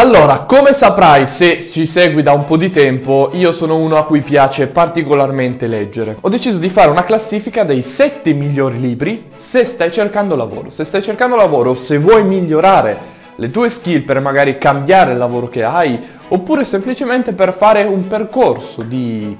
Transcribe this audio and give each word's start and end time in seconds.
Allora, 0.00 0.44
come 0.48 0.72
saprai 0.72 1.26
se 1.26 1.68
ci 1.68 1.84
segui 1.84 2.22
da 2.22 2.32
un 2.32 2.46
po' 2.46 2.56
di 2.56 2.70
tempo, 2.70 3.28
io 3.34 3.52
sono 3.52 3.76
uno 3.76 3.98
a 3.98 4.06
cui 4.06 4.22
piace 4.22 4.66
particolarmente 4.66 5.66
leggere. 5.66 6.16
Ho 6.22 6.30
deciso 6.30 6.56
di 6.56 6.70
fare 6.70 6.88
una 6.88 7.04
classifica 7.04 7.64
dei 7.64 7.82
7 7.82 8.32
migliori 8.32 8.80
libri 8.80 9.26
se 9.36 9.66
stai 9.66 9.92
cercando 9.92 10.36
lavoro. 10.36 10.70
Se 10.70 10.84
stai 10.84 11.02
cercando 11.02 11.36
lavoro, 11.36 11.74
se 11.74 11.98
vuoi 11.98 12.24
migliorare 12.24 12.98
le 13.36 13.50
tue 13.50 13.68
skill 13.68 14.00
per 14.00 14.22
magari 14.22 14.56
cambiare 14.56 15.12
il 15.12 15.18
lavoro 15.18 15.50
che 15.50 15.64
hai, 15.64 16.02
oppure 16.28 16.64
semplicemente 16.64 17.34
per 17.34 17.52
fare 17.52 17.82
un 17.82 18.06
percorso 18.06 18.80
di 18.80 19.36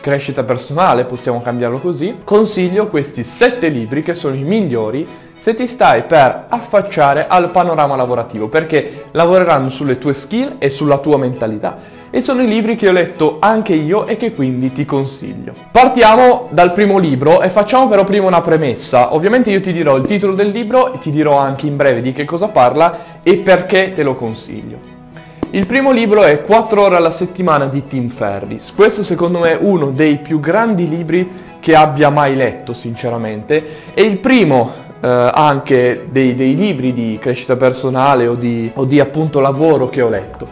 crescita 0.00 0.44
personale, 0.44 1.06
possiamo 1.06 1.42
cambiarlo 1.42 1.80
così, 1.80 2.18
consiglio 2.22 2.86
questi 2.86 3.24
7 3.24 3.66
libri 3.66 4.04
che 4.04 4.14
sono 4.14 4.36
i 4.36 4.44
migliori 4.44 5.04
se 5.44 5.54
ti 5.54 5.66
stai 5.66 6.04
per 6.04 6.46
affacciare 6.48 7.26
al 7.28 7.50
panorama 7.50 7.96
lavorativo, 7.96 8.48
perché 8.48 9.04
lavoreranno 9.10 9.68
sulle 9.68 9.98
tue 9.98 10.14
skill 10.14 10.54
e 10.56 10.70
sulla 10.70 10.96
tua 10.96 11.18
mentalità. 11.18 11.76
E 12.08 12.22
sono 12.22 12.40
i 12.40 12.48
libri 12.48 12.76
che 12.76 12.88
ho 12.88 12.92
letto 12.92 13.36
anche 13.40 13.74
io 13.74 14.06
e 14.06 14.16
che 14.16 14.32
quindi 14.32 14.72
ti 14.72 14.86
consiglio. 14.86 15.52
Partiamo 15.70 16.48
dal 16.50 16.72
primo 16.72 16.96
libro 16.96 17.42
e 17.42 17.50
facciamo 17.50 17.88
però 17.88 18.04
prima 18.04 18.26
una 18.26 18.40
premessa. 18.40 19.14
Ovviamente 19.14 19.50
io 19.50 19.60
ti 19.60 19.74
dirò 19.74 19.96
il 19.96 20.06
titolo 20.06 20.32
del 20.32 20.48
libro 20.48 20.94
e 20.94 20.98
ti 20.98 21.10
dirò 21.10 21.36
anche 21.36 21.66
in 21.66 21.76
breve 21.76 22.00
di 22.00 22.12
che 22.12 22.24
cosa 22.24 22.48
parla 22.48 23.20
e 23.22 23.36
perché 23.36 23.92
te 23.92 24.02
lo 24.02 24.14
consiglio. 24.14 24.92
Il 25.50 25.66
primo 25.66 25.92
libro 25.92 26.22
è 26.22 26.40
4 26.40 26.80
ore 26.80 26.96
alla 26.96 27.10
settimana 27.10 27.66
di 27.66 27.86
Tim 27.86 28.08
Ferris. 28.08 28.72
Questo 28.74 29.02
secondo 29.02 29.40
me 29.40 29.52
è 29.52 29.58
uno 29.60 29.90
dei 29.90 30.16
più 30.16 30.40
grandi 30.40 30.88
libri 30.88 31.30
che 31.60 31.74
abbia 31.74 32.10
mai 32.10 32.34
letto, 32.34 32.72
sinceramente. 32.72 33.64
È 33.94 34.00
il 34.00 34.18
primo 34.18 34.83
eh, 35.04 35.30
anche 35.34 36.06
dei, 36.10 36.34
dei, 36.34 36.56
libri 36.56 36.94
di 36.94 37.18
crescita 37.20 37.56
personale 37.56 38.26
o 38.26 38.34
di, 38.34 38.70
o 38.74 38.86
di, 38.86 39.00
appunto 39.00 39.38
lavoro 39.38 39.90
che 39.90 40.00
ho 40.00 40.08
letto. 40.08 40.48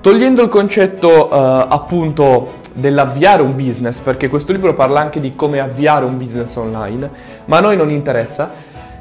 Togliendo 0.00 0.42
il 0.42 0.48
concetto 0.48 1.28
eh, 1.28 1.66
appunto 1.68 2.52
dell'avviare 2.72 3.42
un 3.42 3.56
business, 3.56 3.98
perché 3.98 4.28
questo 4.28 4.52
libro 4.52 4.74
parla 4.74 5.00
anche 5.00 5.18
di 5.18 5.34
come 5.34 5.58
avviare 5.58 6.04
un 6.04 6.16
business 6.16 6.54
online, 6.54 7.10
ma 7.46 7.56
a 7.56 7.60
noi 7.60 7.76
non 7.76 7.90
interessa, 7.90 8.52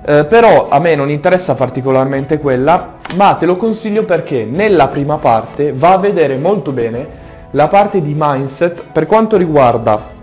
eh, 0.03 0.25
però 0.25 0.69
a 0.69 0.79
me 0.79 0.95
non 0.95 1.11
interessa 1.11 1.53
particolarmente 1.53 2.39
quella, 2.39 2.93
ma 3.15 3.35
te 3.35 3.45
lo 3.45 3.57
consiglio 3.57 4.05
perché 4.05 4.43
nella 4.45 4.87
prima 4.87 5.19
parte 5.19 5.71
va 5.71 5.93
a 5.93 5.97
vedere 5.97 6.37
molto 6.37 6.71
bene 6.71 7.23
la 7.51 7.67
parte 7.67 8.01
di 8.01 8.15
mindset 8.17 8.85
per 8.91 9.05
quanto 9.05 9.37
riguarda 9.37 10.13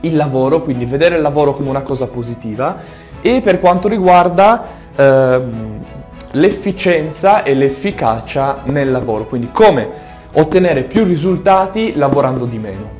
il 0.00 0.14
lavoro, 0.14 0.60
quindi 0.60 0.84
vedere 0.84 1.16
il 1.16 1.22
lavoro 1.22 1.52
come 1.52 1.70
una 1.70 1.80
cosa 1.80 2.06
positiva 2.06 3.02
e 3.26 3.40
per 3.40 3.58
quanto 3.58 3.88
riguarda 3.88 4.64
ehm, 4.94 5.82
l'efficienza 6.32 7.42
e 7.42 7.54
l'efficacia 7.54 8.58
nel 8.64 8.90
lavoro, 8.90 9.24
quindi 9.24 9.48
come 9.50 9.88
ottenere 10.32 10.82
più 10.82 11.04
risultati 11.04 11.94
lavorando 11.96 12.44
di 12.44 12.58
meno. 12.58 12.90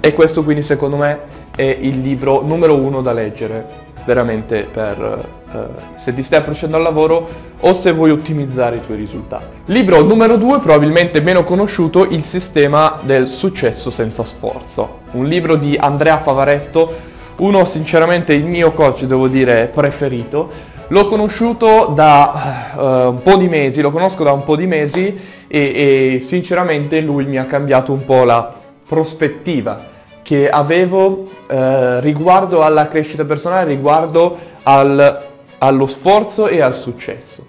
E 0.00 0.14
questo 0.14 0.42
quindi 0.42 0.62
secondo 0.62 0.96
me 0.96 1.18
è 1.54 1.76
il 1.80 2.00
libro 2.00 2.40
numero 2.40 2.76
uno 2.76 3.02
da 3.02 3.12
leggere, 3.12 3.66
veramente 4.06 4.66
per 4.72 5.28
eh, 5.52 5.58
se 5.96 6.14
ti 6.14 6.22
stai 6.22 6.38
approcciando 6.38 6.78
al 6.78 6.82
lavoro 6.82 7.28
o 7.60 7.74
se 7.74 7.92
vuoi 7.92 8.10
ottimizzare 8.10 8.76
i 8.76 8.80
tuoi 8.80 8.96
risultati. 8.96 9.58
Libro 9.66 10.02
numero 10.02 10.36
due, 10.36 10.60
probabilmente 10.60 11.20
meno 11.20 11.44
conosciuto, 11.44 12.04
Il 12.04 12.24
sistema 12.24 13.00
del 13.02 13.28
successo 13.28 13.90
senza 13.90 14.24
sforzo. 14.24 15.00
Un 15.10 15.26
libro 15.26 15.56
di 15.56 15.76
Andrea 15.78 16.16
Favaretto, 16.16 17.07
uno 17.38 17.64
sinceramente 17.64 18.32
il 18.32 18.44
mio 18.44 18.72
coach 18.72 19.04
devo 19.04 19.28
dire 19.28 19.70
preferito. 19.72 20.76
L'ho 20.88 21.06
conosciuto 21.06 21.92
da 21.94 22.72
uh, 22.74 22.80
un 23.10 23.22
po' 23.22 23.36
di 23.36 23.46
mesi, 23.46 23.80
lo 23.82 23.90
conosco 23.90 24.24
da 24.24 24.32
un 24.32 24.44
po' 24.44 24.56
di 24.56 24.66
mesi 24.66 25.18
e, 25.46 25.58
e, 25.58 26.22
sinceramente 26.24 27.00
lui 27.00 27.26
mi 27.26 27.36
ha 27.36 27.44
cambiato 27.44 27.92
un 27.92 28.04
po' 28.04 28.24
la 28.24 28.54
prospettiva 28.86 29.96
che 30.22 30.48
avevo 30.48 31.06
uh, 31.06 32.00
riguardo 32.00 32.62
alla 32.62 32.88
crescita 32.88 33.24
personale, 33.24 33.68
riguardo 33.68 34.36
al, 34.62 35.26
allo 35.58 35.86
sforzo 35.86 36.48
e 36.48 36.60
al 36.60 36.74
successo. 36.74 37.46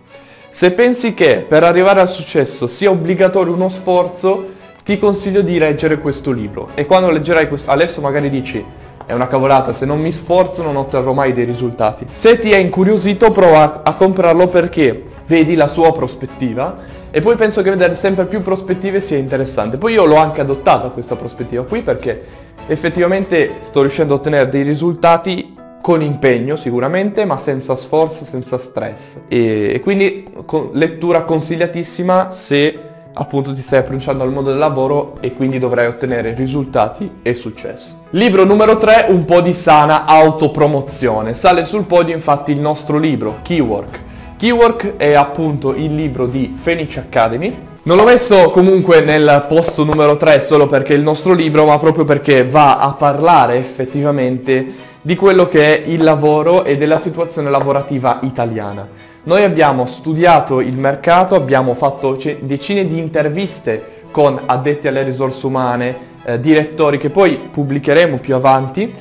Se 0.50 0.72
pensi 0.72 1.14
che 1.14 1.46
per 1.48 1.64
arrivare 1.64 2.02
al 2.02 2.10
successo 2.10 2.68
sia 2.68 2.90
obbligatorio 2.90 3.54
uno 3.54 3.70
sforzo, 3.70 4.58
ti 4.84 4.98
consiglio 4.98 5.42
di 5.42 5.58
leggere 5.58 6.00
questo 6.00 6.32
libro 6.32 6.72
e 6.76 6.86
quando 6.86 7.12
leggerai 7.12 7.48
questo, 7.48 7.70
adesso 7.72 8.02
magari 8.02 8.30
dici 8.30 8.64
è 9.10 9.14
una 9.14 9.28
cavolata, 9.28 9.74
se 9.74 9.88
non 9.88 10.00
mi 10.00 10.12
sforzo 10.12 10.62
non 10.62 10.76
otterrò 10.76 11.14
mai 11.14 11.34
dei 11.34 11.44
risultati. 11.44 12.06
Se 12.08 12.38
ti 12.38 12.52
è 12.52 12.58
incuriosito 12.58 13.32
prova 13.32 13.82
a 13.84 13.96
comprarlo 13.96 14.50
perché 14.50 15.02
vedi 15.26 15.56
la 15.56 15.68
sua 15.68 15.92
prospettiva 15.92 16.78
e 17.10 17.20
poi 17.20 17.36
penso 17.36 17.64
che 17.64 17.72
vedere 17.72 17.96
sempre 17.96 18.26
più 18.26 18.44
prospettive 18.44 19.02
sia 19.02 19.18
interessante. 19.18 19.78
Poi 19.78 19.94
io 19.94 20.06
l'ho 20.06 20.18
anche 20.18 20.42
adottata 20.42 20.90
questa 20.90 21.16
prospettiva 21.16 21.64
qui 21.64 21.82
perché 21.82 22.24
effettivamente 22.68 23.56
sto 23.58 23.82
riuscendo 23.82 24.14
a 24.14 24.18
ottenere 24.18 24.48
dei 24.48 24.62
risultati 24.62 25.56
con 25.82 26.04
impegno 26.04 26.56
sicuramente, 26.56 27.26
ma 27.26 27.40
senza 27.40 27.76
sforzo, 27.76 28.26
senza 28.26 28.60
stress. 28.60 29.22
E, 29.28 29.80
quindi 29.82 30.28
lettura 30.74 31.24
consigliatissima 31.24 32.30
se 32.30 32.89
appunto 33.20 33.52
ti 33.54 33.62
stai 33.62 33.80
approcciando 33.80 34.24
al 34.24 34.32
mondo 34.32 34.50
del 34.50 34.60
lavoro 34.60 35.16
e 35.20 35.34
quindi 35.34 35.60
dovrai 35.60 35.88
ottenere 35.88 36.34
risultati 36.34 37.20
e 37.22 37.34
successo. 37.34 38.06
Libro 38.12 38.46
numero 38.46 38.78
3, 38.78 39.08
un 39.10 39.26
po' 39.26 39.42
di 39.42 39.54
sana 39.54 40.06
autopromozione. 40.06 41.34
Sale 41.34 41.66
sul 41.66 41.86
podio 41.86 42.16
infatti 42.16 42.52
il 42.52 42.62
nostro 42.62 42.98
libro, 42.98 43.40
Keywork. 43.42 44.08
Keywork 44.38 44.96
è 44.96 45.14
appunto 45.16 45.76
il 45.76 45.94
libro 45.94 46.28
di 46.28 46.58
Phoenix 46.64 46.96
Academy. 46.96 47.68
Non 47.84 47.98
l'ho 47.98 48.06
messo 48.06 48.52
comunque 48.52 49.02
nel 49.02 49.46
posto 49.50 49.84
numero 49.84 50.16
3 50.16 50.40
solo 50.40 50.68
perché 50.68 50.94
è 50.94 50.98
il 50.98 51.04
nostro 51.04 51.34
libro, 51.34 51.66
ma 51.66 51.78
proprio 51.78 52.06
perché 52.06 52.46
va 52.46 52.78
a 52.78 52.94
parlare 52.94 53.58
effettivamente 53.58 54.88
di 55.02 55.16
quello 55.16 55.48
che 55.48 55.84
è 55.84 55.88
il 55.88 56.04
lavoro 56.04 56.64
e 56.64 56.78
della 56.78 56.98
situazione 56.98 57.50
lavorativa 57.50 58.20
italiana. 58.22 58.88
Noi 59.24 59.44
abbiamo 59.44 59.86
studiato 59.86 60.62
il 60.62 60.78
mercato, 60.78 61.36
abbiamo 61.36 61.74
fatto 61.74 62.18
decine 62.40 62.88
di 62.88 62.98
interviste 62.98 63.98
con 64.12 64.40
addetti 64.46 64.88
alle 64.88 65.04
risorse 65.04 65.46
umane, 65.46 65.98
eh, 66.24 66.40
direttori 66.40 66.98
che 66.98 67.10
poi 67.10 67.36
pubblicheremo 67.36 68.18
più 68.18 68.34
avanti 68.36 68.94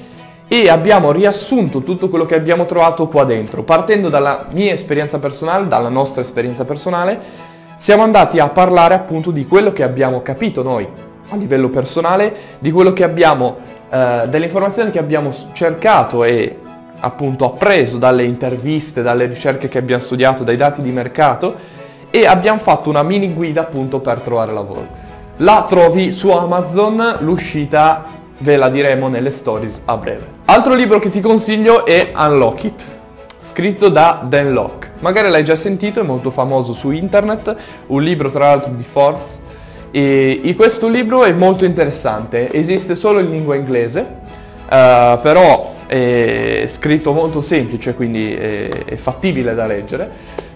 e 0.48 0.68
abbiamo 0.68 1.12
riassunto 1.12 1.82
tutto 1.82 2.08
quello 2.08 2.26
che 2.26 2.34
abbiamo 2.34 2.66
trovato 2.66 3.06
qua 3.06 3.24
dentro. 3.24 3.62
Partendo 3.62 4.08
dalla 4.08 4.46
mia 4.50 4.72
esperienza 4.72 5.20
personale, 5.20 5.68
dalla 5.68 5.88
nostra 5.88 6.20
esperienza 6.20 6.64
personale, 6.64 7.20
siamo 7.76 8.02
andati 8.02 8.40
a 8.40 8.48
parlare 8.48 8.94
appunto 8.94 9.30
di 9.30 9.46
quello 9.46 9.72
che 9.72 9.84
abbiamo 9.84 10.20
capito 10.20 10.64
noi 10.64 10.86
a 11.28 11.36
livello 11.36 11.68
personale, 11.68 12.34
di 12.58 12.72
quello 12.72 12.92
che 12.92 13.04
abbiamo, 13.04 13.56
eh, 13.88 14.24
delle 14.28 14.46
informazioni 14.46 14.90
che 14.90 14.98
abbiamo 14.98 15.30
cercato 15.52 16.24
e 16.24 16.56
appunto 17.00 17.44
appreso 17.44 17.98
dalle 17.98 18.24
interviste, 18.24 19.02
dalle 19.02 19.26
ricerche 19.26 19.68
che 19.68 19.78
abbiamo 19.78 20.02
studiato, 20.02 20.44
dai 20.44 20.56
dati 20.56 20.80
di 20.80 20.90
mercato 20.90 21.54
e 22.10 22.26
abbiamo 22.26 22.58
fatto 22.58 22.88
una 22.88 23.02
mini 23.02 23.32
guida 23.32 23.60
appunto 23.62 24.00
per 24.00 24.20
trovare 24.20 24.52
lavoro. 24.52 24.86
La 25.38 25.66
trovi 25.68 26.10
su 26.10 26.30
Amazon, 26.30 27.18
l'uscita 27.20 28.04
ve 28.38 28.56
la 28.56 28.68
diremo 28.68 29.08
nelle 29.08 29.30
stories 29.30 29.82
a 29.84 29.96
breve. 29.96 30.26
Altro 30.46 30.74
libro 30.74 30.98
che 30.98 31.10
ti 31.10 31.20
consiglio 31.20 31.84
è 31.84 32.12
Unlock 32.16 32.64
It, 32.64 32.84
scritto 33.38 33.88
da 33.88 34.24
Dan 34.26 34.52
Locke. 34.52 34.90
Magari 35.00 35.28
l'hai 35.28 35.44
già 35.44 35.54
sentito, 35.54 36.00
è 36.00 36.02
molto 36.02 36.30
famoso 36.30 36.72
su 36.72 36.90
internet, 36.90 37.54
un 37.86 38.02
libro 38.02 38.30
tra 38.30 38.48
l'altro 38.48 38.72
di 38.72 38.82
Forbes. 38.82 39.40
E 39.90 40.54
questo 40.56 40.88
libro 40.88 41.24
è 41.24 41.32
molto 41.32 41.64
interessante, 41.64 42.52
esiste 42.52 42.94
solo 42.94 43.20
in 43.20 43.30
lingua 43.30 43.54
inglese, 43.54 44.00
uh, 44.00 45.18
però 45.20 45.74
è 45.88 46.66
scritto 46.68 47.12
molto 47.12 47.40
semplice, 47.40 47.94
quindi 47.94 48.34
è, 48.34 48.68
è 48.68 48.96
fattibile 48.96 49.54
da 49.54 49.66
leggere, 49.66 50.10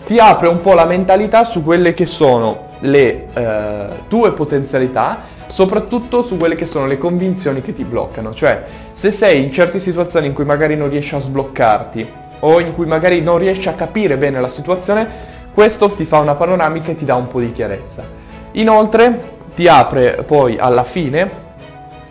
ti 0.04 0.18
apre 0.18 0.48
un 0.48 0.60
po' 0.60 0.74
la 0.74 0.84
mentalità 0.84 1.42
su 1.42 1.64
quelle 1.64 1.94
che 1.94 2.06
sono 2.06 2.68
le 2.80 3.28
eh, 3.32 3.86
tue 4.08 4.32
potenzialità, 4.32 5.20
soprattutto 5.46 6.22
su 6.22 6.36
quelle 6.36 6.54
che 6.54 6.66
sono 6.66 6.86
le 6.86 6.98
convinzioni 6.98 7.62
che 7.62 7.72
ti 7.72 7.84
bloccano. 7.84 8.34
Cioè, 8.34 8.62
se 8.92 9.10
sei 9.10 9.42
in 9.42 9.50
certe 9.52 9.80
situazioni 9.80 10.26
in 10.26 10.34
cui 10.34 10.44
magari 10.44 10.76
non 10.76 10.90
riesci 10.90 11.14
a 11.14 11.20
sbloccarti 11.20 12.06
o 12.40 12.60
in 12.60 12.74
cui 12.74 12.86
magari 12.86 13.22
non 13.22 13.38
riesci 13.38 13.68
a 13.68 13.72
capire 13.72 14.18
bene 14.18 14.40
la 14.40 14.48
situazione, 14.48 15.08
questo 15.54 15.88
ti 15.90 16.04
fa 16.04 16.18
una 16.18 16.34
panoramica 16.34 16.90
e 16.90 16.94
ti 16.94 17.04
dà 17.04 17.14
un 17.14 17.28
po' 17.28 17.40
di 17.40 17.52
chiarezza. 17.52 18.04
Inoltre 18.52 19.30
ti 19.54 19.66
apre 19.68 20.24
poi 20.26 20.56
alla 20.58 20.84
fine 20.84 21.30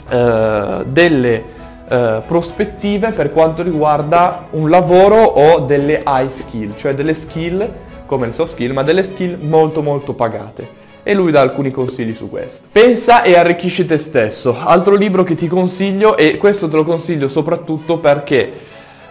eh, 0.09 0.83
delle 0.85 1.43
eh, 1.91 2.21
prospettive 2.25 3.11
per 3.11 3.31
quanto 3.31 3.61
riguarda 3.61 4.47
un 4.51 4.69
lavoro 4.69 5.21
o 5.21 5.59
delle 5.59 6.01
high 6.05 6.29
skill, 6.29 6.75
cioè 6.75 6.93
delle 6.95 7.13
skill 7.13 7.69
come 8.05 8.27
le 8.27 8.31
soft 8.31 8.53
skill, 8.53 8.71
ma 8.71 8.83
delle 8.83 9.03
skill 9.03 9.37
molto 9.41 9.81
molto 9.81 10.13
pagate. 10.13 10.79
E 11.03 11.13
lui 11.13 11.31
dà 11.31 11.41
alcuni 11.41 11.71
consigli 11.71 12.13
su 12.13 12.29
questo. 12.29 12.67
Pensa 12.71 13.23
e 13.23 13.35
arricchisci 13.35 13.85
te 13.85 13.97
stesso. 13.97 14.55
Altro 14.57 14.95
libro 14.95 15.23
che 15.23 15.35
ti 15.35 15.47
consiglio, 15.47 16.15
e 16.15 16.37
questo 16.37 16.67
te 16.67 16.75
lo 16.75 16.83
consiglio 16.83 17.27
soprattutto 17.27 17.97
perché 17.97 18.51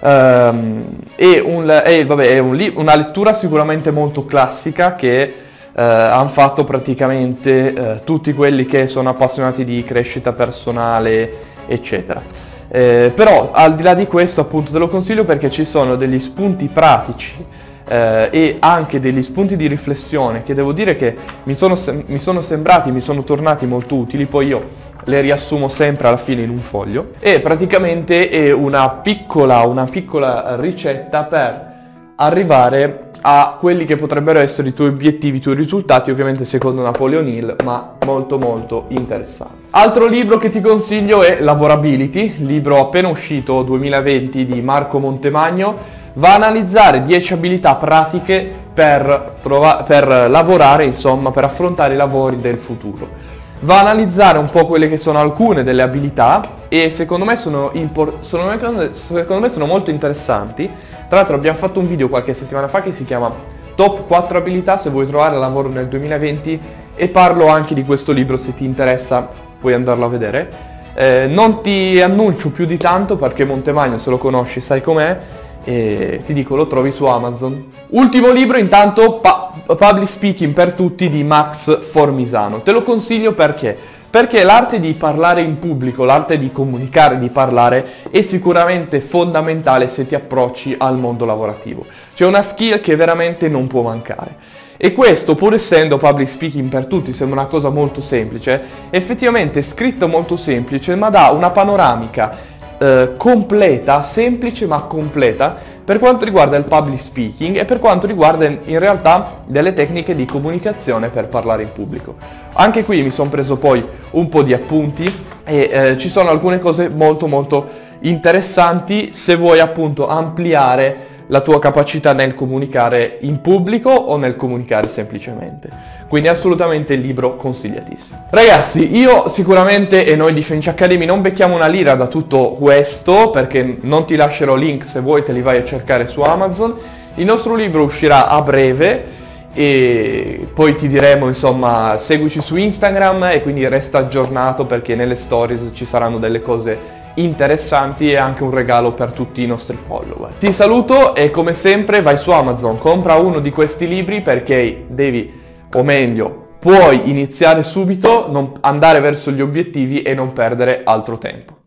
um, 0.01 0.85
è, 1.17 1.39
un, 1.39 1.67
è, 1.85 2.07
vabbè, 2.07 2.29
è 2.29 2.39
un 2.39 2.55
li- 2.55 2.73
una 2.77 2.95
lettura 2.95 3.33
sicuramente 3.33 3.91
molto 3.91 4.25
classica 4.25 4.95
che 4.95 5.23
eh, 5.23 5.83
hanno 5.83 6.29
fatto 6.29 6.65
praticamente 6.65 7.73
eh, 7.73 8.05
tutti 8.05 8.33
quelli 8.33 8.67
che 8.67 8.87
sono 8.87 9.09
appassionati 9.09 9.65
di 9.65 9.83
crescita 9.83 10.33
personale, 10.33 11.33
eccetera. 11.67 12.50
Eh, 12.73 13.11
però 13.15 13.51
al 13.53 13.75
di 13.75 13.83
là 13.83 13.95
di 13.95 14.07
questo 14.07 14.41
appunto 14.41 14.71
te 14.71 14.79
lo 14.79 14.89
consiglio 14.89 15.25
perché 15.25 15.51
ci 15.51 15.65
sono 15.65 15.97
degli 15.97 16.21
spunti 16.21 16.69
pratici 16.69 17.45
eh, 17.89 18.29
e 18.31 18.57
anche 18.61 19.01
degli 19.01 19.25
spunti 19.25 19.57
di 19.57 19.67
riflessione 19.67 20.45
che 20.45 20.55
devo 20.55 20.73
dire 20.73 20.95
che 20.95 21.17
mi 21.43 21.57
sono, 21.57 21.77
mi 22.07 22.21
sono 22.21 22.41
sembrati, 22.41 22.93
mi 22.93 23.01
sono 23.01 23.25
tornati 23.25 23.67
molto 23.67 23.97
utili, 23.97 24.27
poi 24.27 24.47
io 24.47 24.89
le 25.05 25.21
riassumo 25.21 25.69
sempre 25.69 26.09
alla 26.09 26.17
fine 26.17 26.43
in 26.43 26.51
un 26.51 26.61
foglio. 26.61 27.11
E 27.19 27.41
praticamente 27.41 28.29
è 28.29 28.53
una 28.53 28.89
piccola, 28.89 29.61
una 29.67 29.87
piccola 29.87 30.57
ricetta 30.57 31.25
per 31.25 31.69
arrivare 32.17 33.10
a 33.23 33.57
quelli 33.59 33.85
che 33.85 33.97
potrebbero 33.97 34.39
essere 34.39 34.69
i 34.69 34.75
tuoi 34.75 34.89
obiettivi, 34.89 35.39
i 35.39 35.41
tuoi 35.41 35.55
risultati, 35.55 36.11
ovviamente 36.11 36.45
secondo 36.45 36.83
Napoleon 36.83 37.27
Hill, 37.27 37.57
ma 37.65 37.97
molto 38.05 38.39
molto 38.39 38.87
interessante. 38.89 39.69
Altro 39.71 40.07
libro 40.07 40.39
che 40.39 40.49
ti 40.49 40.61
consiglio 40.61 41.23
è 41.23 41.41
Lavorability, 41.41 42.45
libro 42.45 42.81
appena 42.81 43.09
uscito 43.09 43.63
2020 43.63 44.45
di 44.47 44.63
Marco 44.63 44.99
Montemagno, 44.99 45.77
va 46.15 46.33
a 46.33 46.35
analizzare 46.35 47.03
10 47.03 47.33
abilità 47.35 47.77
pratiche 47.77 48.51
per, 48.73 49.37
trova- 49.43 49.83
per 49.87 50.09
lavorare, 50.29 50.85
insomma, 50.85 51.31
per 51.31 51.45
affrontare 51.45 51.95
i 51.95 51.97
lavori 51.97 52.41
del 52.41 52.59
futuro. 52.59 53.29
Va 53.61 53.77
a 53.77 53.81
analizzare 53.81 54.39
un 54.39 54.49
po' 54.49 54.65
quelle 54.65 54.89
che 54.89 54.97
sono 54.97 55.19
alcune 55.19 55.63
delle 55.63 55.83
abilità 55.83 56.41
e 56.69 56.89
secondo 56.89 57.27
me 57.27 57.37
sono, 57.37 57.71
impor- 57.75 58.23
sono, 58.23 58.51
secondo 58.93 59.41
me 59.41 59.49
sono 59.51 59.67
molto 59.67 59.91
interessanti 59.91 60.71
tra 61.11 61.19
l'altro 61.19 61.35
abbiamo 61.35 61.59
fatto 61.59 61.81
un 61.81 61.89
video 61.89 62.09
qualche 62.09 62.35
settimana 62.35 62.69
fa 62.69 62.83
che 62.83 62.93
si 62.93 63.05
chiama 63.05 63.35
Top 63.75 64.07
4 64.07 64.39
abilità 64.39 64.79
se 64.79 64.91
vuoi 64.91 65.09
trovare 65.09 65.37
lavoro 65.37 65.69
nel 65.69 65.89
2020 65.89 66.61
e 66.95 67.09
parlo 67.09 67.49
anche 67.49 67.75
di 67.75 67.85
questo 67.85 68.13
libro 68.13 68.37
se 68.37 68.55
ti 68.55 68.65
interessa 68.65 69.29
puoi 69.59 69.73
andarlo 69.73 70.05
a 70.05 70.09
vedere. 70.09 70.53
Eh, 70.95 71.27
non 71.29 71.63
ti 71.63 72.01
annuncio 72.01 72.51
più 72.51 72.65
di 72.65 72.77
tanto 72.77 73.17
perché 73.17 73.45
Montemagno 73.45 73.99
se 73.99 74.09
lo 74.09 74.19
conosci 74.19 74.61
sai 74.61 74.83
com'è 74.83 75.19
e 75.65 76.23
ti 76.25 76.33
dico 76.33 76.55
lo 76.55 76.69
trovi 76.69 76.93
su 76.93 77.05
Amazon. 77.07 77.73
Ultimo 77.89 78.31
libro 78.31 78.57
intanto 78.57 79.15
pa- 79.15 79.53
Public 79.67 80.09
Speaking 80.09 80.53
per 80.53 80.75
tutti 80.75 81.11
di 81.11 81.25
Max 81.25 81.81
Formisano. 81.81 82.63
Te 82.63 82.71
lo 82.71 82.85
consiglio 82.85 83.33
perché? 83.33 83.77
Perché 84.11 84.43
l'arte 84.43 84.81
di 84.81 84.95
parlare 84.95 85.41
in 85.41 85.61
pubblico, 85.61 86.05
l'arte 86.05 86.37
di 86.37 86.51
comunicare, 86.51 87.17
di 87.21 87.31
parlare 87.31 87.87
è 88.11 88.23
sicuramente 88.23 89.01
fondamentale 89.01 89.87
se 89.87 90.05
ti 90.05 90.17
approcci 90.17 90.75
al 90.77 90.99
mondo 90.99 91.25
lavorativo. 91.25 91.87
C'è 92.13 92.27
una 92.27 92.43
skill 92.43 92.81
che 92.81 92.97
veramente 92.97 93.49
non 93.49 93.69
può 93.69 93.83
mancare. 93.83 94.59
E 94.77 94.95
questo, 94.95 95.37
pur 95.37 95.55
essendo 95.55 95.97
public 95.97 96.29
speaking 96.29 96.69
per 96.69 96.87
tutti, 96.87 97.13
sembra 97.13 97.43
una 97.43 97.49
cosa 97.49 97.69
molto 97.69 98.01
semplice, 98.01 98.61
effettivamente 98.91 99.61
è 99.61 99.63
scritto 99.63 100.09
molto 100.09 100.35
semplice, 100.35 100.97
ma 100.97 101.09
dà 101.09 101.29
una 101.29 101.51
panoramica 101.51 102.37
eh, 102.79 103.13
completa, 103.17 104.03
semplice 104.03 104.67
ma 104.67 104.81
completa, 104.81 105.57
per 105.91 105.99
quanto 105.99 106.25
riguarda 106.25 106.57
il 106.57 106.63
public 106.63 107.01
speaking 107.01 107.57
e 107.57 107.65
per 107.65 107.81
quanto 107.81 108.07
riguarda 108.07 108.45
in 108.47 108.79
realtà 108.79 109.41
delle 109.45 109.73
tecniche 109.73 110.15
di 110.15 110.25
comunicazione 110.25 111.09
per 111.09 111.27
parlare 111.27 111.65
in 111.65 111.73
pubblico. 111.73 112.15
Anche 112.53 112.85
qui 112.85 113.03
mi 113.03 113.11
sono 113.11 113.29
preso 113.29 113.57
poi 113.57 113.85
un 114.13 114.29
po' 114.29 114.45
di 114.45 114.53
appunti 114.53 115.05
e 115.43 115.69
eh, 115.73 115.97
ci 115.97 116.09
sono 116.09 116.29
alcune 116.29 116.61
cose 116.61 116.89
molto 116.89 117.27
molto 117.27 117.67
interessanti 118.03 119.11
se 119.15 119.35
vuoi 119.35 119.59
appunto 119.59 120.07
ampliare 120.07 121.10
la 121.31 121.41
tua 121.41 121.61
capacità 121.61 122.13
nel 122.13 122.35
comunicare 122.35 123.19
in 123.21 123.41
pubblico 123.41 123.89
o 123.89 124.17
nel 124.17 124.37
comunicare 124.37 124.89
semplicemente. 124.89 125.69
Quindi 126.09 126.27
assolutamente 126.27 126.95
il 126.95 127.01
libro 127.01 127.37
consigliatissimo. 127.37 128.27
Ragazzi, 128.31 128.97
io 128.97 129.29
sicuramente 129.29 130.05
e 130.05 130.17
noi 130.17 130.35
di 130.35 130.43
Fenice 130.43 130.71
Academy 130.71 131.05
non 131.05 131.23
becchiamo 131.23 131.55
una 131.55 131.69
lira 131.69 131.95
da 131.95 132.09
tutto 132.09 132.57
questo 132.59 133.31
perché 133.31 133.79
non 133.83 134.07
ti 134.07 134.17
lascerò 134.17 134.57
link 134.57 134.85
se 134.85 135.01
vuoi 135.01 135.23
te 135.23 135.33
li 135.33 135.41
vai 135.41 135.59
a 135.59 135.65
cercare 135.65 136.09
su 136.09 136.21
Amazon. 136.21 136.77
Il 137.15 137.25
nostro 137.25 137.55
libro 137.55 137.85
uscirà 137.85 138.27
a 138.27 138.43
breve 138.43 139.19
e 139.53 140.49
poi 140.53 140.75
ti 140.75 140.89
diremo 140.89 141.29
insomma 141.29 141.97
seguici 141.99 142.41
su 142.41 142.57
Instagram 142.57 143.31
e 143.33 143.43
quindi 143.43 143.67
resta 143.69 143.99
aggiornato 143.99 144.65
perché 144.65 144.97
nelle 144.97 145.17
stories 145.17 145.71
ci 145.75 145.87
saranno 145.87 146.19
delle 146.19 146.41
cose 146.41 146.99
interessanti 147.15 148.11
e 148.11 148.17
anche 148.17 148.43
un 148.43 148.51
regalo 148.51 148.93
per 148.93 149.13
tutti 149.13 149.43
i 149.43 149.47
nostri 149.47 149.77
follower. 149.77 150.35
Ti 150.39 150.53
saluto 150.53 151.15
e 151.15 151.31
come 151.31 151.55
sempre 151.55 152.03
vai 152.03 152.17
su 152.17 152.31
Amazon, 152.31 152.79
compra 152.79 153.15
uno 153.15 153.41
di 153.41 153.51
questi 153.51 153.87
libri 153.87 154.21
perché 154.23 154.85
devi, 154.89 155.33
o 155.73 155.83
meglio, 155.83 156.49
puoi 156.59 157.09
iniziare 157.11 157.63
subito, 157.63 158.57
andare 158.61 159.01
verso 159.01 159.31
gli 159.31 159.41
obiettivi 159.41 160.03
e 160.03 160.15
non 160.15 160.33
perdere 160.33 160.83
altro 160.85 161.19
tempo. 161.19 161.60